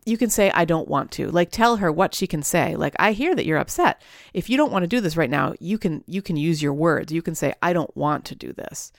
you 0.05 0.19
can 0.19 0.31
say 0.31 0.51
i 0.51 0.65
don't 0.65 0.89
want 0.89 1.13
to 1.13 1.31
like 1.31 1.49
tell 1.53 1.77
her 1.77 1.91
what 1.93 2.13
she 2.13 2.27
can 2.27 2.43
say. 2.43 2.75
Like 2.75 2.97
i 2.99 3.13
hear 3.13 3.37
that 3.37 3.47
you're 3.47 3.59
upset. 3.59 4.03
If 4.35 4.51
you 4.51 4.57
don't 4.57 4.73
want 4.73 4.83
to 4.83 4.89
do 4.89 5.01
this 5.01 5.17
right 5.17 5.31
now 5.31 5.55
you 5.61 5.79
can 5.79 6.03
you 6.09 6.21
can 6.21 6.37
use 6.37 6.61
your 6.61 6.75
words. 6.75 7.13
You 7.13 7.23
can 7.23 7.37
say 7.37 7.55
i 7.63 7.73
don't 7.73 7.97
want 7.97 8.25
to 8.25 8.35
do 8.35 8.53
this 8.53 8.91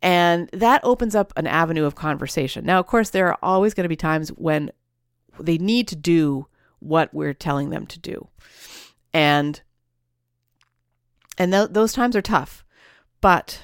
and 0.00 0.48
that 0.52 0.84
opens 0.84 1.16
up 1.16 1.32
an 1.34 1.48
avenue 1.48 1.84
of 1.84 1.96
conversation. 1.96 2.64
Now 2.64 2.78
of 2.78 2.86
course 2.86 3.10
there 3.10 3.26
are 3.26 3.38
always 3.42 3.74
going 3.74 3.86
to 3.86 3.88
be 3.88 3.96
times 3.96 4.28
when 4.28 4.70
they 5.40 5.58
need 5.58 5.88
to 5.88 5.96
do 5.96 6.46
what 6.86 7.12
we're 7.12 7.34
telling 7.34 7.70
them 7.70 7.86
to 7.86 7.98
do 7.98 8.28
and 9.12 9.62
and 11.38 11.52
th- 11.52 11.70
those 11.70 11.92
times 11.92 12.16
are 12.16 12.22
tough 12.22 12.64
but 13.20 13.62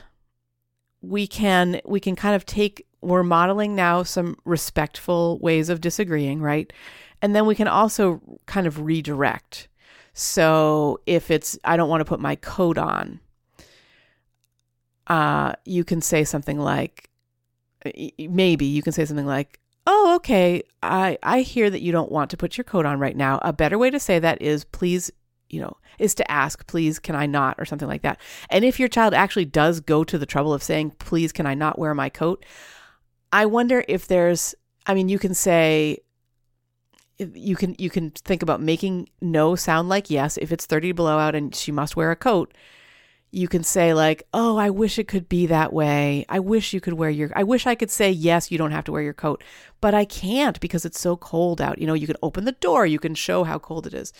we 1.00 1.26
can 1.26 1.80
we 1.84 2.00
can 2.00 2.16
kind 2.16 2.34
of 2.34 2.46
take 2.46 2.86
we're 3.02 3.24
modeling 3.24 3.74
now 3.74 4.04
some 4.04 4.36
respectful 4.44 5.38
ways 5.40 5.68
of 5.68 5.80
disagreeing, 5.80 6.40
right? 6.40 6.72
And 7.20 7.34
then 7.34 7.46
we 7.46 7.54
can 7.54 7.68
also 7.68 8.22
kind 8.46 8.66
of 8.66 8.80
redirect. 8.80 9.68
So 10.14 11.00
if 11.06 11.30
it's, 11.30 11.58
I 11.64 11.76
don't 11.76 11.88
want 11.88 12.00
to 12.00 12.04
put 12.04 12.20
my 12.20 12.36
coat 12.36 12.78
on, 12.78 13.20
uh, 15.08 15.54
you 15.64 15.84
can 15.84 16.00
say 16.00 16.24
something 16.24 16.58
like, 16.58 17.10
maybe 18.18 18.64
you 18.64 18.82
can 18.82 18.92
say 18.92 19.04
something 19.04 19.26
like, 19.26 19.58
oh, 19.86 20.14
okay, 20.16 20.62
I, 20.82 21.18
I 21.22 21.40
hear 21.40 21.70
that 21.70 21.82
you 21.82 21.92
don't 21.92 22.12
want 22.12 22.30
to 22.30 22.36
put 22.36 22.56
your 22.56 22.64
coat 22.64 22.86
on 22.86 22.98
right 22.98 23.16
now. 23.16 23.38
A 23.42 23.52
better 23.52 23.78
way 23.78 23.90
to 23.90 24.00
say 24.00 24.18
that 24.18 24.40
is, 24.40 24.64
please, 24.64 25.10
you 25.48 25.60
know, 25.60 25.76
is 25.98 26.14
to 26.16 26.30
ask, 26.30 26.66
please, 26.66 26.98
can 26.98 27.16
I 27.16 27.26
not, 27.26 27.56
or 27.58 27.64
something 27.64 27.88
like 27.88 28.02
that. 28.02 28.20
And 28.50 28.64
if 28.64 28.78
your 28.78 28.88
child 28.88 29.14
actually 29.14 29.44
does 29.44 29.80
go 29.80 30.04
to 30.04 30.18
the 30.18 30.26
trouble 30.26 30.52
of 30.52 30.62
saying, 30.62 30.92
please, 30.98 31.32
can 31.32 31.46
I 31.46 31.54
not 31.54 31.78
wear 31.78 31.94
my 31.94 32.08
coat? 32.08 32.44
I 33.32 33.46
wonder 33.46 33.84
if 33.88 34.06
there's, 34.06 34.54
I 34.86 34.94
mean, 34.94 35.08
you 35.08 35.18
can 35.18 35.34
say, 35.34 35.98
you 37.18 37.54
can 37.54 37.76
you 37.78 37.90
can 37.90 38.10
think 38.10 38.42
about 38.42 38.60
making 38.60 39.08
no 39.20 39.54
sound 39.54 39.88
like 39.88 40.10
yes 40.10 40.36
if 40.38 40.50
it's 40.50 40.66
30 40.66 40.90
below 40.90 41.18
out 41.18 41.36
and 41.36 41.54
she 41.54 41.70
must 41.70 41.94
wear 41.94 42.10
a 42.10 42.16
coat 42.16 42.52
you 43.32 43.48
can 43.48 43.64
say 43.64 43.94
like 43.94 44.22
oh 44.32 44.56
i 44.56 44.70
wish 44.70 44.98
it 44.98 45.08
could 45.08 45.28
be 45.28 45.46
that 45.46 45.72
way. 45.72 46.24
I 46.28 46.38
wish 46.38 46.72
you 46.72 46.80
could 46.80 46.92
wear 46.94 47.10
your 47.10 47.30
i 47.34 47.42
wish 47.42 47.66
i 47.66 47.74
could 47.74 47.90
say 47.90 48.10
yes 48.10 48.50
you 48.50 48.58
don't 48.58 48.70
have 48.70 48.84
to 48.84 48.92
wear 48.92 49.02
your 49.02 49.14
coat 49.14 49.42
but 49.80 49.94
i 49.94 50.04
can't 50.04 50.60
because 50.60 50.84
it's 50.84 51.00
so 51.00 51.16
cold 51.16 51.60
out. 51.60 51.78
You 51.78 51.86
know 51.86 51.94
you 51.94 52.06
can 52.06 52.16
open 52.22 52.44
the 52.44 52.52
door 52.52 52.86
you 52.86 52.98
can 52.98 53.14
show 53.14 53.44
how 53.44 53.58
cold 53.58 53.86
it 53.86 53.94
is. 53.94 54.12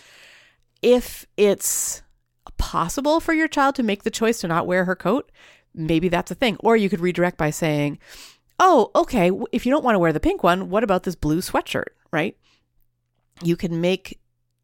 If 0.81 1.25
it's 1.37 2.01
possible 2.57 3.19
for 3.19 3.33
your 3.33 3.47
child 3.47 3.75
to 3.75 3.83
make 3.83 4.03
the 4.03 4.11
choice 4.11 4.39
to 4.39 4.47
not 4.47 4.67
wear 4.67 4.85
her 4.85 4.95
coat 4.95 5.31
maybe 5.75 6.07
that's 6.09 6.31
a 6.31 6.35
thing. 6.35 6.57
Or 6.59 6.77
you 6.77 6.89
could 6.89 6.99
redirect 6.99 7.37
by 7.37 7.49
saying 7.49 7.99
oh, 8.59 8.91
okay, 8.95 9.31
if 9.51 9.65
you 9.65 9.71
don't 9.71 9.83
want 9.83 9.95
to 9.95 9.99
wear 9.99 10.13
the 10.13 10.19
pink 10.19 10.43
one, 10.43 10.69
what 10.69 10.83
about 10.83 11.03
this 11.03 11.15
blue 11.15 11.41
sweatshirt, 11.41 11.87
right? 12.11 12.37
You 13.43 13.55
can 13.57 13.81
make 13.81 14.19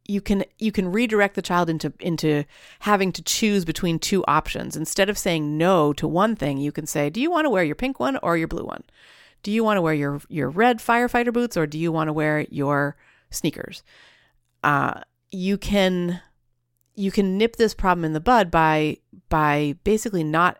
you 0.09 0.21
can 0.21 0.43
you 0.57 0.71
can 0.71 0.91
redirect 0.91 1.35
the 1.35 1.41
child 1.41 1.69
into 1.69 1.93
into 1.99 2.43
having 2.79 3.11
to 3.11 3.21
choose 3.21 3.63
between 3.63 3.99
two 3.99 4.25
options. 4.27 4.75
Instead 4.75 5.09
of 5.09 5.17
saying 5.17 5.57
no 5.57 5.93
to 5.93 6.07
one 6.07 6.35
thing, 6.35 6.57
you 6.57 6.71
can 6.71 6.87
say, 6.87 7.09
"Do 7.09 7.21
you 7.21 7.29
want 7.29 7.45
to 7.45 7.49
wear 7.49 7.63
your 7.63 7.75
pink 7.75 7.99
one 7.99 8.17
or 8.23 8.35
your 8.35 8.47
blue 8.47 8.65
one? 8.65 8.83
Do 9.43 9.51
you 9.51 9.63
want 9.63 9.77
to 9.77 9.81
wear 9.81 9.93
your 9.93 10.21
your 10.27 10.49
red 10.49 10.79
firefighter 10.79 11.31
boots 11.31 11.55
or 11.55 11.67
do 11.67 11.77
you 11.77 11.91
want 11.91 12.07
to 12.07 12.13
wear 12.13 12.45
your 12.49 12.97
sneakers?" 13.29 13.83
Uh, 14.63 15.01
you 15.31 15.57
can 15.57 16.21
you 16.95 17.11
can 17.11 17.37
nip 17.37 17.55
this 17.55 17.73
problem 17.75 18.03
in 18.03 18.13
the 18.13 18.19
bud 18.19 18.49
by 18.49 18.97
by 19.29 19.75
basically 19.83 20.23
not 20.23 20.57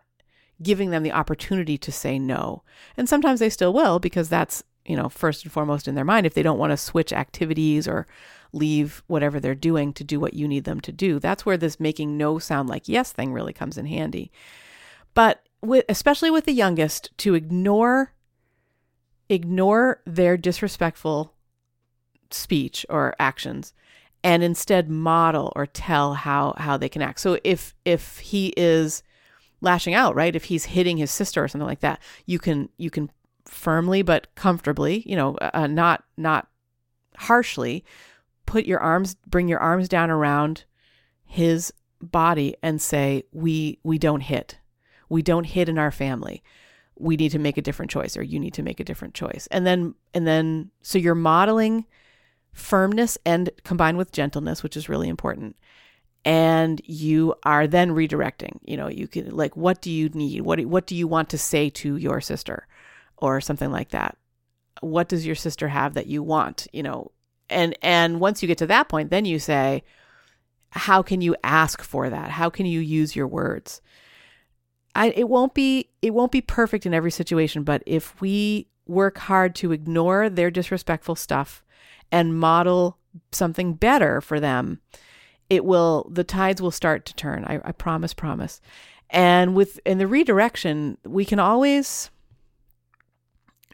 giving 0.62 0.90
them 0.90 1.02
the 1.02 1.12
opportunity 1.12 1.78
to 1.78 1.90
say 1.90 2.18
no. 2.18 2.62
And 2.96 3.08
sometimes 3.08 3.40
they 3.40 3.50
still 3.50 3.72
will 3.72 3.98
because 3.98 4.28
that's, 4.28 4.62
you 4.86 4.96
know, 4.96 5.08
first 5.08 5.44
and 5.44 5.52
foremost 5.52 5.86
in 5.86 5.94
their 5.94 6.04
mind 6.04 6.26
if 6.26 6.34
they 6.34 6.42
don't 6.42 6.58
want 6.58 6.70
to 6.70 6.76
switch 6.76 7.12
activities 7.12 7.86
or 7.86 8.06
leave 8.52 9.02
whatever 9.06 9.38
they're 9.38 9.54
doing 9.54 9.92
to 9.92 10.04
do 10.04 10.18
what 10.18 10.34
you 10.34 10.48
need 10.48 10.64
them 10.64 10.80
to 10.80 10.92
do. 10.92 11.18
That's 11.18 11.46
where 11.46 11.56
this 11.56 11.78
making 11.78 12.16
no 12.16 12.38
sound 12.38 12.68
like 12.68 12.88
yes 12.88 13.12
thing 13.12 13.32
really 13.32 13.52
comes 13.52 13.78
in 13.78 13.86
handy. 13.86 14.32
But 15.14 15.46
with, 15.62 15.84
especially 15.88 16.30
with 16.30 16.44
the 16.44 16.52
youngest 16.52 17.16
to 17.18 17.34
ignore 17.34 18.12
ignore 19.28 20.02
their 20.04 20.36
disrespectful 20.36 21.34
speech 22.30 22.84
or 22.88 23.14
actions 23.18 23.72
and 24.24 24.42
instead 24.42 24.88
model 24.88 25.52
or 25.54 25.66
tell 25.66 26.14
how 26.14 26.54
how 26.56 26.76
they 26.76 26.88
can 26.88 27.02
act. 27.02 27.20
So 27.20 27.38
if 27.44 27.74
if 27.84 28.18
he 28.18 28.52
is 28.56 29.02
lashing 29.60 29.94
out, 29.94 30.14
right? 30.14 30.34
If 30.34 30.44
he's 30.44 30.66
hitting 30.66 30.96
his 30.96 31.10
sister 31.10 31.42
or 31.42 31.48
something 31.48 31.68
like 31.68 31.80
that, 31.80 32.00
you 32.26 32.38
can 32.38 32.68
you 32.76 32.90
can 32.90 33.10
firmly 33.50 34.02
but 34.02 34.34
comfortably, 34.34 35.02
you 35.06 35.16
know, 35.16 35.36
uh, 35.36 35.66
not 35.66 36.04
not 36.16 36.48
harshly 37.16 37.84
put 38.46 38.64
your 38.64 38.80
arms 38.80 39.14
bring 39.26 39.48
your 39.48 39.58
arms 39.58 39.88
down 39.88 40.10
around 40.10 40.64
his 41.24 41.72
body 42.00 42.56
and 42.62 42.80
say 42.80 43.24
we 43.32 43.78
we 43.82 43.98
don't 43.98 44.22
hit. 44.22 44.58
We 45.08 45.22
don't 45.22 45.44
hit 45.44 45.68
in 45.68 45.78
our 45.78 45.90
family. 45.90 46.42
We 46.98 47.16
need 47.16 47.32
to 47.32 47.38
make 47.38 47.56
a 47.56 47.62
different 47.62 47.90
choice 47.90 48.16
or 48.16 48.22
you 48.22 48.38
need 48.38 48.54
to 48.54 48.62
make 48.62 48.80
a 48.80 48.84
different 48.84 49.14
choice. 49.14 49.48
And 49.50 49.66
then 49.66 49.94
and 50.14 50.26
then 50.26 50.70
so 50.82 50.98
you're 50.98 51.14
modeling 51.14 51.86
firmness 52.52 53.18
and 53.24 53.50
combined 53.64 53.98
with 53.98 54.12
gentleness, 54.12 54.62
which 54.62 54.76
is 54.76 54.88
really 54.88 55.08
important. 55.08 55.56
And 56.24 56.82
you 56.84 57.34
are 57.44 57.66
then 57.66 57.90
redirecting. 57.90 58.58
You 58.64 58.76
know, 58.76 58.88
you 58.88 59.08
can 59.08 59.30
like, 59.30 59.56
what 59.56 59.80
do 59.80 59.90
you 59.90 60.08
need? 60.10 60.42
What 60.42 60.60
what 60.66 60.86
do 60.86 60.94
you 60.94 61.06
want 61.06 61.30
to 61.30 61.38
say 61.38 61.70
to 61.70 61.96
your 61.96 62.20
sister, 62.20 62.66
or 63.20 63.40
something 63.40 63.70
like 63.70 63.90
that? 63.90 64.16
What 64.80 65.08
does 65.08 65.26
your 65.26 65.34
sister 65.34 65.68
have 65.68 65.94
that 65.94 66.06
you 66.06 66.22
want? 66.22 66.66
You 66.72 66.82
know, 66.82 67.12
and 67.48 67.76
and 67.82 68.20
once 68.20 68.42
you 68.42 68.46
get 68.46 68.58
to 68.58 68.66
that 68.68 68.88
point, 68.88 69.10
then 69.10 69.24
you 69.24 69.38
say, 69.38 69.82
how 70.70 71.02
can 71.02 71.20
you 71.20 71.36
ask 71.42 71.82
for 71.82 72.08
that? 72.08 72.30
How 72.30 72.48
can 72.48 72.66
you 72.66 72.80
use 72.80 73.16
your 73.16 73.26
words? 73.26 73.82
I, 74.94 75.10
it 75.10 75.28
won't 75.28 75.54
be 75.54 75.88
it 76.02 76.14
won't 76.14 76.32
be 76.32 76.40
perfect 76.40 76.86
in 76.86 76.94
every 76.94 77.10
situation, 77.10 77.62
but 77.62 77.82
if 77.86 78.20
we 78.20 78.68
work 78.86 79.18
hard 79.18 79.54
to 79.56 79.72
ignore 79.72 80.28
their 80.28 80.50
disrespectful 80.50 81.14
stuff 81.14 81.64
and 82.10 82.38
model 82.38 82.98
something 83.32 83.74
better 83.74 84.20
for 84.20 84.40
them, 84.40 84.80
it 85.48 85.64
will 85.64 86.10
the 86.10 86.24
tides 86.24 86.60
will 86.60 86.70
start 86.70 87.04
to 87.06 87.14
turn. 87.14 87.44
I, 87.44 87.60
I 87.64 87.72
promise, 87.72 88.14
promise. 88.14 88.60
And 89.10 89.54
with 89.54 89.80
in 89.84 89.98
the 89.98 90.06
redirection, 90.06 90.98
we 91.04 91.24
can 91.24 91.38
always. 91.38 92.10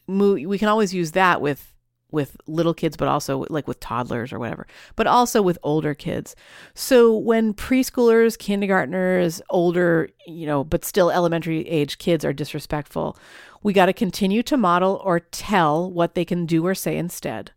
We 0.09 0.59
can 0.59 0.69
always 0.69 0.95
use 0.95 1.13
that 1.13 1.41
with 1.41 1.73
with 2.11 2.37
little 2.47 2.75
kids, 2.75 2.97
but 2.97 3.09
also 3.09 3.45
like 3.51 3.67
with 3.67 3.81
toddlers 3.81 4.33
or 4.33 4.39
whatever, 4.39 4.67
but 4.95 5.07
also 5.07 5.43
with 5.43 5.59
older 5.63 5.95
kids. 5.95 6.37
So 6.75 7.17
when 7.17 7.53
preschoolers, 7.53 8.39
kindergartners, 8.39 9.43
older, 9.51 10.09
you 10.27 10.47
know, 10.47 10.63
but 10.63 10.85
still 10.85 11.11
elementary 11.11 11.69
age 11.69 11.99
kids 11.99 12.25
are 12.25 12.33
disrespectful, 12.33 13.19
we 13.63 13.73
got 13.73 13.87
to 13.87 13.93
continue 13.93 14.43
to 14.45 14.57
model 14.57 15.01
or 15.05 15.21
tell 15.21 15.91
what 15.91 16.15
they 16.15 16.25
can 16.25 16.47
do 16.47 16.65
or 16.65 16.75
say 16.75 16.97
instead. 16.97 17.51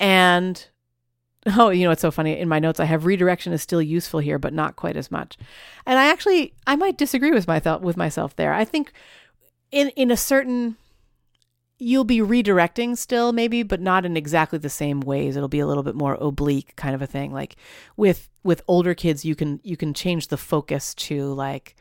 And 0.00 0.66
oh, 1.56 1.70
you 1.70 1.84
know, 1.84 1.92
it's 1.92 2.02
so 2.02 2.10
funny. 2.10 2.38
In 2.38 2.48
my 2.48 2.58
notes, 2.58 2.80
I 2.80 2.84
have 2.84 3.06
redirection 3.06 3.52
is 3.52 3.62
still 3.62 3.80
useful 3.80 4.20
here, 4.20 4.38
but 4.38 4.52
not 4.52 4.76
quite 4.76 4.96
as 4.96 5.10
much. 5.10 5.38
And 5.86 5.98
I 5.98 6.06
actually, 6.06 6.54
I 6.66 6.74
might 6.74 6.98
disagree 6.98 7.30
with 7.30 7.46
myself 7.46 7.82
with 7.82 7.96
myself 7.96 8.34
there. 8.34 8.52
I 8.52 8.64
think 8.64 8.92
in 9.70 9.90
in 9.90 10.10
a 10.10 10.16
certain 10.16 10.76
you'll 11.78 12.04
be 12.04 12.18
redirecting 12.18 12.96
still 12.96 13.32
maybe 13.32 13.62
but 13.62 13.80
not 13.80 14.04
in 14.04 14.16
exactly 14.16 14.58
the 14.58 14.70
same 14.70 15.00
ways 15.00 15.36
it'll 15.36 15.48
be 15.48 15.60
a 15.60 15.66
little 15.66 15.82
bit 15.82 15.94
more 15.94 16.16
oblique 16.20 16.74
kind 16.76 16.94
of 16.94 17.02
a 17.02 17.06
thing 17.06 17.32
like 17.32 17.56
with 17.96 18.28
with 18.42 18.62
older 18.66 18.94
kids 18.94 19.24
you 19.24 19.34
can 19.34 19.60
you 19.62 19.76
can 19.76 19.92
change 19.92 20.28
the 20.28 20.36
focus 20.36 20.94
to 20.94 21.32
like 21.34 21.76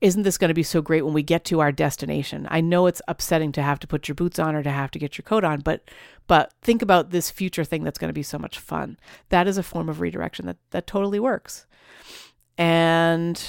isn't 0.00 0.22
this 0.22 0.38
going 0.38 0.48
to 0.48 0.54
be 0.54 0.62
so 0.62 0.80
great 0.80 1.04
when 1.04 1.12
we 1.12 1.22
get 1.22 1.44
to 1.46 1.60
our 1.60 1.72
destination? 1.72 2.48
I 2.50 2.60
know 2.60 2.86
it's 2.86 3.02
upsetting 3.06 3.52
to 3.52 3.62
have 3.62 3.78
to 3.80 3.86
put 3.86 4.08
your 4.08 4.14
boots 4.14 4.38
on 4.38 4.54
or 4.54 4.62
to 4.62 4.70
have 4.70 4.90
to 4.92 4.98
get 4.98 5.18
your 5.18 5.24
coat 5.24 5.44
on, 5.44 5.60
but 5.60 5.82
but 6.26 6.54
think 6.62 6.80
about 6.80 7.10
this 7.10 7.30
future 7.30 7.64
thing 7.64 7.84
that's 7.84 7.98
going 7.98 8.08
to 8.08 8.14
be 8.14 8.22
so 8.22 8.38
much 8.38 8.58
fun. 8.58 8.98
That 9.28 9.46
is 9.46 9.58
a 9.58 9.62
form 9.62 9.88
of 9.88 10.00
redirection 10.00 10.46
that 10.46 10.56
that 10.70 10.86
totally 10.86 11.20
works. 11.20 11.66
And 12.56 13.42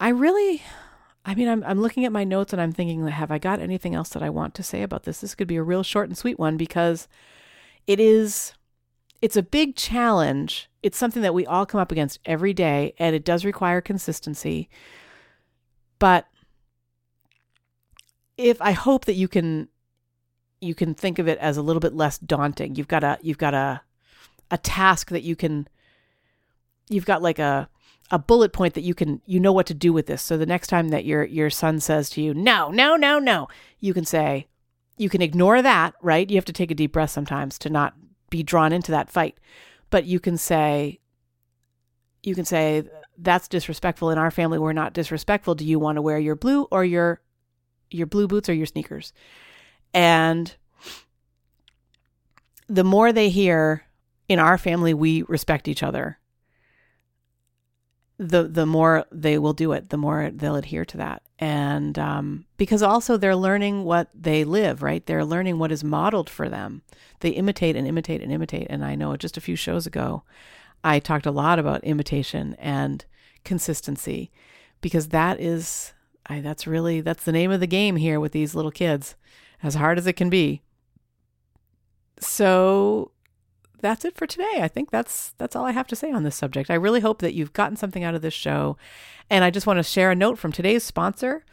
I 0.00 0.10
really 0.10 0.62
I 1.24 1.34
mean 1.34 1.48
I'm 1.48 1.62
I'm 1.64 1.80
looking 1.80 2.04
at 2.04 2.12
my 2.12 2.24
notes 2.24 2.52
and 2.52 2.60
I'm 2.60 2.72
thinking 2.72 3.06
have 3.06 3.30
I 3.30 3.38
got 3.38 3.60
anything 3.60 3.94
else 3.94 4.10
that 4.10 4.22
I 4.22 4.30
want 4.30 4.54
to 4.54 4.62
say 4.62 4.82
about 4.82 5.04
this? 5.04 5.20
This 5.20 5.34
could 5.34 5.48
be 5.48 5.56
a 5.56 5.62
real 5.62 5.82
short 5.82 6.08
and 6.08 6.18
sweet 6.18 6.38
one 6.38 6.56
because 6.56 7.08
it 7.86 8.00
is 8.00 8.54
it's 9.20 9.36
a 9.36 9.42
big 9.42 9.76
challenge. 9.76 10.68
It's 10.82 10.98
something 10.98 11.22
that 11.22 11.34
we 11.34 11.46
all 11.46 11.64
come 11.64 11.80
up 11.80 11.92
against 11.92 12.18
every 12.24 12.52
day 12.52 12.94
and 12.98 13.14
it 13.14 13.24
does 13.24 13.44
require 13.44 13.80
consistency. 13.80 14.68
But 16.00 16.26
if 18.36 18.60
I 18.60 18.72
hope 18.72 19.04
that 19.04 19.14
you 19.14 19.28
can 19.28 19.68
you 20.60 20.74
can 20.74 20.94
think 20.94 21.18
of 21.18 21.28
it 21.28 21.38
as 21.38 21.56
a 21.56 21.62
little 21.62 21.80
bit 21.80 21.94
less 21.94 22.18
daunting. 22.18 22.76
You've 22.76 22.88
got 22.88 23.04
a 23.04 23.18
you've 23.20 23.38
got 23.38 23.54
a 23.54 23.82
a 24.50 24.58
task 24.58 25.10
that 25.10 25.22
you 25.22 25.36
can 25.36 25.68
you've 26.88 27.06
got 27.06 27.22
like 27.22 27.38
a 27.38 27.68
a 28.10 28.18
bullet 28.18 28.52
point 28.52 28.74
that 28.74 28.82
you 28.82 28.94
can 28.94 29.20
you 29.26 29.40
know 29.40 29.52
what 29.52 29.66
to 29.66 29.74
do 29.74 29.92
with 29.92 30.06
this. 30.06 30.22
So 30.22 30.36
the 30.36 30.46
next 30.46 30.68
time 30.68 30.88
that 30.88 31.04
your 31.04 31.24
your 31.24 31.50
son 31.50 31.80
says 31.80 32.10
to 32.10 32.22
you, 32.22 32.34
"No, 32.34 32.70
no, 32.70 32.96
no, 32.96 33.18
no," 33.18 33.48
you 33.80 33.94
can 33.94 34.04
say 34.04 34.46
you 34.98 35.08
can 35.08 35.22
ignore 35.22 35.62
that, 35.62 35.94
right? 36.02 36.28
You 36.28 36.36
have 36.36 36.44
to 36.46 36.52
take 36.52 36.70
a 36.70 36.74
deep 36.74 36.92
breath 36.92 37.10
sometimes 37.10 37.58
to 37.60 37.70
not 37.70 37.94
be 38.30 38.42
drawn 38.42 38.72
into 38.72 38.90
that 38.90 39.10
fight. 39.10 39.38
But 39.90 40.04
you 40.04 40.20
can 40.20 40.36
say 40.36 41.00
you 42.22 42.34
can 42.34 42.44
say 42.44 42.84
that's 43.18 43.48
disrespectful 43.48 44.10
in 44.10 44.18
our 44.18 44.30
family 44.30 44.58
we're 44.58 44.72
not 44.72 44.92
disrespectful 44.92 45.54
do 45.54 45.64
you 45.64 45.78
want 45.78 45.96
to 45.96 46.02
wear 46.02 46.18
your 46.18 46.36
blue 46.36 46.64
or 46.70 46.84
your 46.84 47.20
your 47.90 48.06
blue 48.06 48.26
boots 48.26 48.48
or 48.48 48.54
your 48.54 48.66
sneakers 48.66 49.12
and 49.92 50.56
the 52.68 52.84
more 52.84 53.12
they 53.12 53.28
hear 53.28 53.84
in 54.28 54.38
our 54.38 54.56
family 54.56 54.94
we 54.94 55.22
respect 55.22 55.68
each 55.68 55.82
other 55.82 56.18
the 58.28 58.44
the 58.44 58.66
more 58.66 59.04
they 59.10 59.38
will 59.38 59.52
do 59.52 59.72
it 59.72 59.90
the 59.90 59.96
more 59.96 60.30
they'll 60.32 60.56
adhere 60.56 60.84
to 60.86 60.96
that. 60.96 61.22
And 61.38 61.98
um, 61.98 62.44
because 62.56 62.82
also 62.82 63.16
they're 63.16 63.36
learning 63.36 63.84
what 63.84 64.08
they 64.14 64.44
live 64.44 64.82
right? 64.82 65.04
They're 65.04 65.24
learning 65.24 65.58
what 65.58 65.72
is 65.72 65.84
modeled 65.84 66.30
for 66.30 66.48
them. 66.48 66.82
They 67.20 67.30
imitate 67.30 67.76
and 67.76 67.86
imitate 67.86 68.22
and 68.22 68.32
imitate. 68.32 68.66
And 68.70 68.84
i 68.84 68.94
know 68.94 69.16
just 69.16 69.36
a 69.36 69.42
few 69.42 69.56
shows 69.56 69.86
ago 69.86 70.22
I 70.84 70.98
talked 70.98 71.26
a 71.26 71.30
lot 71.30 71.58
about 71.58 71.84
imitation 71.84 72.56
and 72.58 73.04
consistency 73.44 74.30
because 74.80 75.08
that 75.08 75.40
is 75.40 75.92
I, 76.26 76.40
that's 76.40 76.66
really 76.66 77.00
that's 77.00 77.24
the 77.24 77.32
name 77.32 77.50
of 77.50 77.60
the 77.60 77.66
game 77.66 77.96
here 77.96 78.20
with 78.20 78.32
these 78.32 78.54
little 78.54 78.70
kids 78.70 79.16
as 79.62 79.74
hard 79.76 79.98
as 79.98 80.06
it 80.06 80.14
can 80.14 80.30
be. 80.30 80.62
So 82.18 83.11
that's 83.82 84.04
it 84.04 84.16
for 84.16 84.26
today. 84.26 84.60
I 84.60 84.68
think 84.68 84.90
that's 84.90 85.34
that's 85.38 85.54
all 85.54 85.66
i 85.66 85.72
have 85.72 85.86
to 85.88 85.96
say 85.96 86.10
on 86.10 86.22
this 86.22 86.36
subject. 86.36 86.70
I 86.70 86.74
really 86.74 87.00
hope 87.00 87.18
that 87.18 87.34
you've 87.34 87.52
gotten 87.52 87.76
something 87.76 88.02
out 88.02 88.14
of 88.14 88.22
this 88.22 88.32
show. 88.32 88.78
And 89.28 89.44
i 89.44 89.50
just 89.50 89.66
want 89.66 89.78
to 89.78 89.82
share 89.82 90.10
a 90.10 90.16
note 90.16 90.38
from 90.38 90.52
today's 90.52 90.84
sponsor. 90.84 91.44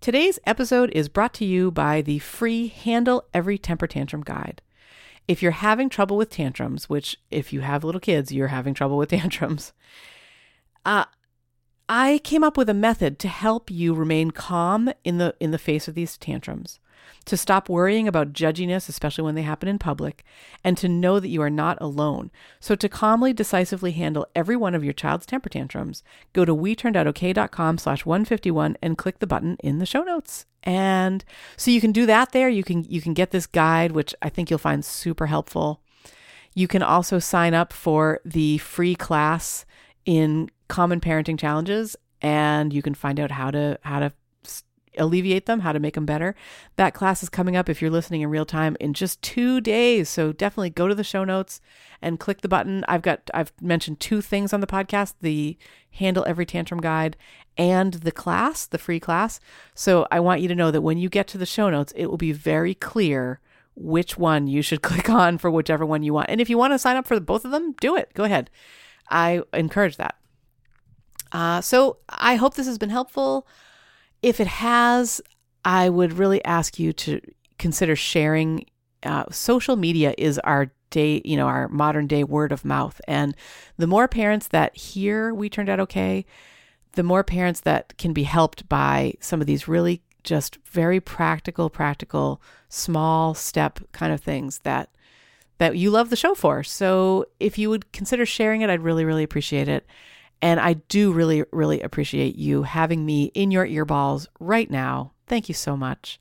Today's 0.00 0.38
episode 0.46 0.90
is 0.92 1.08
brought 1.08 1.34
to 1.34 1.44
you 1.44 1.72
by 1.72 2.02
the 2.02 2.20
free 2.20 2.68
handle 2.68 3.24
every 3.34 3.58
temper 3.58 3.88
tantrum 3.88 4.22
guide. 4.22 4.62
If 5.26 5.42
you're 5.42 5.50
having 5.50 5.88
trouble 5.88 6.16
with 6.16 6.30
tantrums, 6.30 6.88
which 6.88 7.16
if 7.30 7.52
you 7.52 7.62
have 7.62 7.82
little 7.82 8.00
kids, 8.00 8.30
you're 8.30 8.48
having 8.48 8.74
trouble 8.74 8.96
with 8.96 9.10
tantrums, 9.10 9.72
uh, 10.84 11.06
I 11.88 12.20
came 12.22 12.44
up 12.44 12.56
with 12.56 12.68
a 12.68 12.74
method 12.74 13.18
to 13.20 13.28
help 13.28 13.70
you 13.70 13.94
remain 13.94 14.30
calm 14.30 14.92
in 15.04 15.18
the 15.18 15.34
in 15.40 15.50
the 15.50 15.58
face 15.58 15.88
of 15.88 15.94
these 15.94 16.16
tantrums 16.16 16.78
to 17.24 17.36
stop 17.36 17.68
worrying 17.68 18.08
about 18.08 18.32
judginess, 18.32 18.88
especially 18.88 19.24
when 19.24 19.34
they 19.34 19.42
happen 19.42 19.68
in 19.68 19.78
public, 19.78 20.24
and 20.64 20.76
to 20.78 20.88
know 20.88 21.20
that 21.20 21.28
you 21.28 21.42
are 21.42 21.50
not 21.50 21.78
alone. 21.80 22.30
So, 22.60 22.74
to 22.74 22.88
calmly, 22.88 23.32
decisively 23.32 23.92
handle 23.92 24.26
every 24.34 24.56
one 24.56 24.74
of 24.74 24.84
your 24.84 24.92
child's 24.92 25.26
temper 25.26 25.48
tantrums, 25.48 26.02
go 26.32 26.44
to 26.44 26.54
weturnedoutokay.com 26.54 27.78
slash 27.78 28.06
151 28.06 28.76
and 28.82 28.98
click 28.98 29.18
the 29.18 29.26
button 29.26 29.56
in 29.60 29.78
the 29.78 29.86
show 29.86 30.02
notes. 30.02 30.46
And 30.62 31.24
so 31.56 31.70
you 31.70 31.80
can 31.80 31.92
do 31.92 32.06
that 32.06 32.32
there. 32.32 32.48
You 32.48 32.64
can 32.64 32.84
you 32.84 33.00
can 33.00 33.14
get 33.14 33.30
this 33.30 33.46
guide, 33.46 33.92
which 33.92 34.14
I 34.20 34.28
think 34.28 34.50
you'll 34.50 34.58
find 34.58 34.84
super 34.84 35.26
helpful. 35.26 35.80
You 36.54 36.66
can 36.66 36.82
also 36.82 37.18
sign 37.18 37.54
up 37.54 37.72
for 37.72 38.20
the 38.24 38.58
free 38.58 38.94
class 38.94 39.64
in 40.04 40.50
common 40.68 41.00
parenting 41.00 41.38
challenges 41.38 41.96
and 42.20 42.72
you 42.72 42.82
can 42.82 42.94
find 42.94 43.20
out 43.20 43.30
how 43.30 43.50
to 43.50 43.78
how 43.82 44.00
to 44.00 44.12
alleviate 44.98 45.46
them, 45.46 45.60
how 45.60 45.72
to 45.72 45.78
make 45.78 45.94
them 45.94 46.06
better. 46.06 46.34
That 46.76 46.94
class 46.94 47.22
is 47.22 47.28
coming 47.28 47.56
up 47.56 47.68
if 47.68 47.80
you're 47.80 47.90
listening 47.90 48.22
in 48.22 48.30
real 48.30 48.46
time 48.46 48.76
in 48.80 48.94
just 48.94 49.22
2 49.22 49.60
days. 49.60 50.08
So 50.08 50.32
definitely 50.32 50.70
go 50.70 50.88
to 50.88 50.94
the 50.94 51.04
show 51.04 51.24
notes 51.24 51.60
and 52.02 52.20
click 52.20 52.40
the 52.40 52.48
button. 52.48 52.84
I've 52.88 53.02
got 53.02 53.30
I've 53.34 53.52
mentioned 53.60 54.00
two 54.00 54.20
things 54.20 54.52
on 54.52 54.60
the 54.60 54.66
podcast, 54.66 55.14
the 55.20 55.56
handle 55.92 56.24
every 56.26 56.46
tantrum 56.46 56.80
guide 56.80 57.16
and 57.56 57.94
the 57.94 58.12
class, 58.12 58.66
the 58.66 58.78
free 58.78 59.00
class. 59.00 59.40
So 59.74 60.06
I 60.10 60.20
want 60.20 60.40
you 60.40 60.48
to 60.48 60.54
know 60.54 60.70
that 60.70 60.82
when 60.82 60.98
you 60.98 61.08
get 61.08 61.26
to 61.28 61.38
the 61.38 61.46
show 61.46 61.70
notes, 61.70 61.92
it 61.96 62.06
will 62.06 62.16
be 62.16 62.32
very 62.32 62.74
clear 62.74 63.40
which 63.74 64.16
one 64.16 64.46
you 64.46 64.62
should 64.62 64.82
click 64.82 65.10
on 65.10 65.38
for 65.38 65.50
whichever 65.50 65.84
one 65.84 66.02
you 66.02 66.14
want. 66.14 66.30
And 66.30 66.40
if 66.40 66.48
you 66.48 66.58
want 66.58 66.72
to 66.72 66.78
sign 66.78 66.96
up 66.96 67.06
for 67.06 67.18
both 67.20 67.44
of 67.44 67.50
them, 67.50 67.72
do 67.80 67.96
it. 67.96 68.12
Go 68.14 68.24
ahead. 68.24 68.50
I 69.10 69.42
encourage 69.52 69.96
that. 69.96 70.16
Uh, 71.32 71.60
so 71.60 71.98
I 72.08 72.36
hope 72.36 72.54
this 72.54 72.66
has 72.66 72.78
been 72.78 72.90
helpful. 72.90 73.46
If 74.22 74.40
it 74.40 74.46
has, 74.46 75.20
I 75.64 75.88
would 75.88 76.14
really 76.14 76.44
ask 76.44 76.78
you 76.78 76.92
to 76.94 77.20
consider 77.58 77.96
sharing. 77.96 78.66
Uh, 79.02 79.24
social 79.30 79.76
media 79.76 80.12
is 80.18 80.38
our 80.40 80.72
day, 80.90 81.22
you 81.24 81.36
know, 81.36 81.46
our 81.46 81.68
modern 81.68 82.06
day 82.06 82.24
word 82.24 82.52
of 82.52 82.64
mouth. 82.64 83.00
And 83.06 83.36
the 83.76 83.86
more 83.86 84.08
parents 84.08 84.48
that 84.48 84.76
hear 84.76 85.32
we 85.32 85.48
turned 85.48 85.68
out 85.68 85.80
okay, 85.80 86.24
the 86.92 87.02
more 87.02 87.22
parents 87.22 87.60
that 87.60 87.96
can 87.98 88.12
be 88.12 88.24
helped 88.24 88.68
by 88.68 89.14
some 89.20 89.40
of 89.40 89.46
these 89.46 89.68
really 89.68 90.02
just 90.24 90.58
very 90.66 91.00
practical, 91.00 91.70
practical, 91.70 92.42
small 92.68 93.34
step 93.34 93.80
kind 93.92 94.12
of 94.12 94.20
things 94.20 94.60
that 94.60 94.90
that 95.58 95.76
you 95.76 95.90
love 95.90 96.08
the 96.10 96.16
show 96.16 96.34
for. 96.34 96.62
So 96.62 97.26
if 97.40 97.58
you 97.58 97.68
would 97.68 97.90
consider 97.92 98.24
sharing 98.24 98.60
it, 98.60 98.70
I'd 98.70 98.80
really, 98.80 99.04
really 99.04 99.24
appreciate 99.24 99.68
it. 99.68 99.86
And 100.40 100.60
I 100.60 100.74
do 100.74 101.12
really, 101.12 101.44
really 101.52 101.80
appreciate 101.80 102.36
you 102.36 102.62
having 102.62 103.04
me 103.04 103.32
in 103.34 103.50
your 103.50 103.66
earballs 103.66 104.26
right 104.38 104.70
now. 104.70 105.12
Thank 105.26 105.48
you 105.48 105.54
so 105.54 105.76
much. 105.76 106.20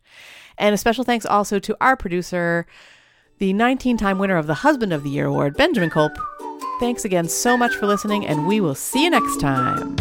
And 0.57 0.73
a 0.73 0.77
special 0.77 1.03
thanks 1.03 1.25
also 1.25 1.59
to 1.59 1.77
our 1.79 1.95
producer, 1.95 2.65
the 3.37 3.53
19 3.53 3.97
time 3.97 4.17
winner 4.17 4.37
of 4.37 4.47
the 4.47 4.55
Husband 4.55 4.91
of 4.91 5.03
the 5.03 5.09
Year 5.09 5.27
award, 5.27 5.55
Benjamin 5.55 5.89
Kolp. 5.89 6.15
Thanks 6.79 7.05
again 7.05 7.27
so 7.27 7.57
much 7.57 7.75
for 7.75 7.87
listening, 7.87 8.25
and 8.25 8.47
we 8.47 8.59
will 8.59 8.75
see 8.75 9.03
you 9.03 9.09
next 9.09 9.39
time. 9.39 9.95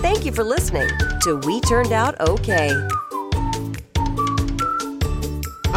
Thank 0.00 0.24
you 0.24 0.32
for 0.32 0.44
listening 0.44 0.88
to 1.22 1.40
We 1.44 1.60
Turned 1.60 1.92
Out 1.92 2.20
Okay. 2.20 2.88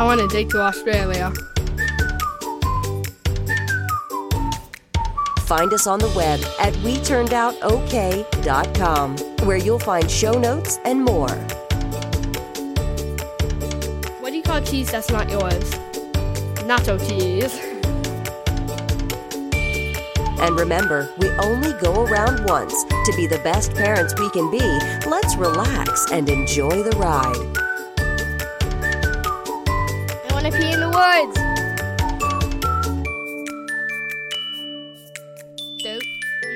I 0.02 0.04
want 0.04 0.20
to 0.20 0.28
take 0.28 0.50
to 0.50 0.60
Australia. 0.60 1.32
Find 5.42 5.72
us 5.72 5.86
on 5.86 6.00
the 6.00 6.12
web 6.16 6.40
at 6.60 6.74
WeTurnedOutOK.com, 6.82 9.18
where 9.46 9.58
you'll 9.58 9.78
find 9.78 10.10
show 10.10 10.40
notes 10.40 10.80
and 10.86 11.06
more. 11.06 11.30
What 14.22 14.32
do 14.32 14.38
you 14.38 14.42
call 14.42 14.62
cheese 14.62 14.90
that's 14.90 15.12
not 15.12 15.30
yours? 15.30 15.70
Nacho 16.66 16.98
cheese. 17.08 17.56
And 20.42 20.60
remember, 20.60 21.14
we 21.20 21.30
only 21.34 21.74
go 21.74 22.06
around 22.06 22.50
once. 22.50 22.74
To 22.86 23.14
be 23.16 23.28
the 23.28 23.38
best 23.44 23.76
parents 23.76 24.16
we 24.20 24.32
can 24.32 24.50
be, 24.50 24.80
let's 25.08 25.36
relax 25.36 26.08
and 26.12 26.28
enjoy 26.28 26.82
the 26.82 26.98
ride. 26.98 27.61
Want 30.42 30.54
to 30.56 30.60
pee 30.60 30.72
in 30.74 30.80
the 30.80 30.90
woods. 30.90 31.38
Dope. 35.84 36.02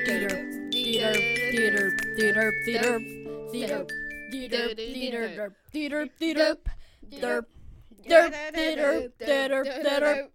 Theater. 0.06 0.34
Theater. 0.72 1.14
Theater. 1.52 1.92
Theater. 2.16 2.50
Theater. 2.64 3.00
Theater. 3.52 3.86
Theater. 4.32 4.74
Theater. 4.74 5.54
Theater. 5.70 6.08
Theater. 6.18 6.58
Theater. 7.10 7.46
Theater. 8.02 9.12
Theater. 9.20 9.64
Theater. 9.64 10.28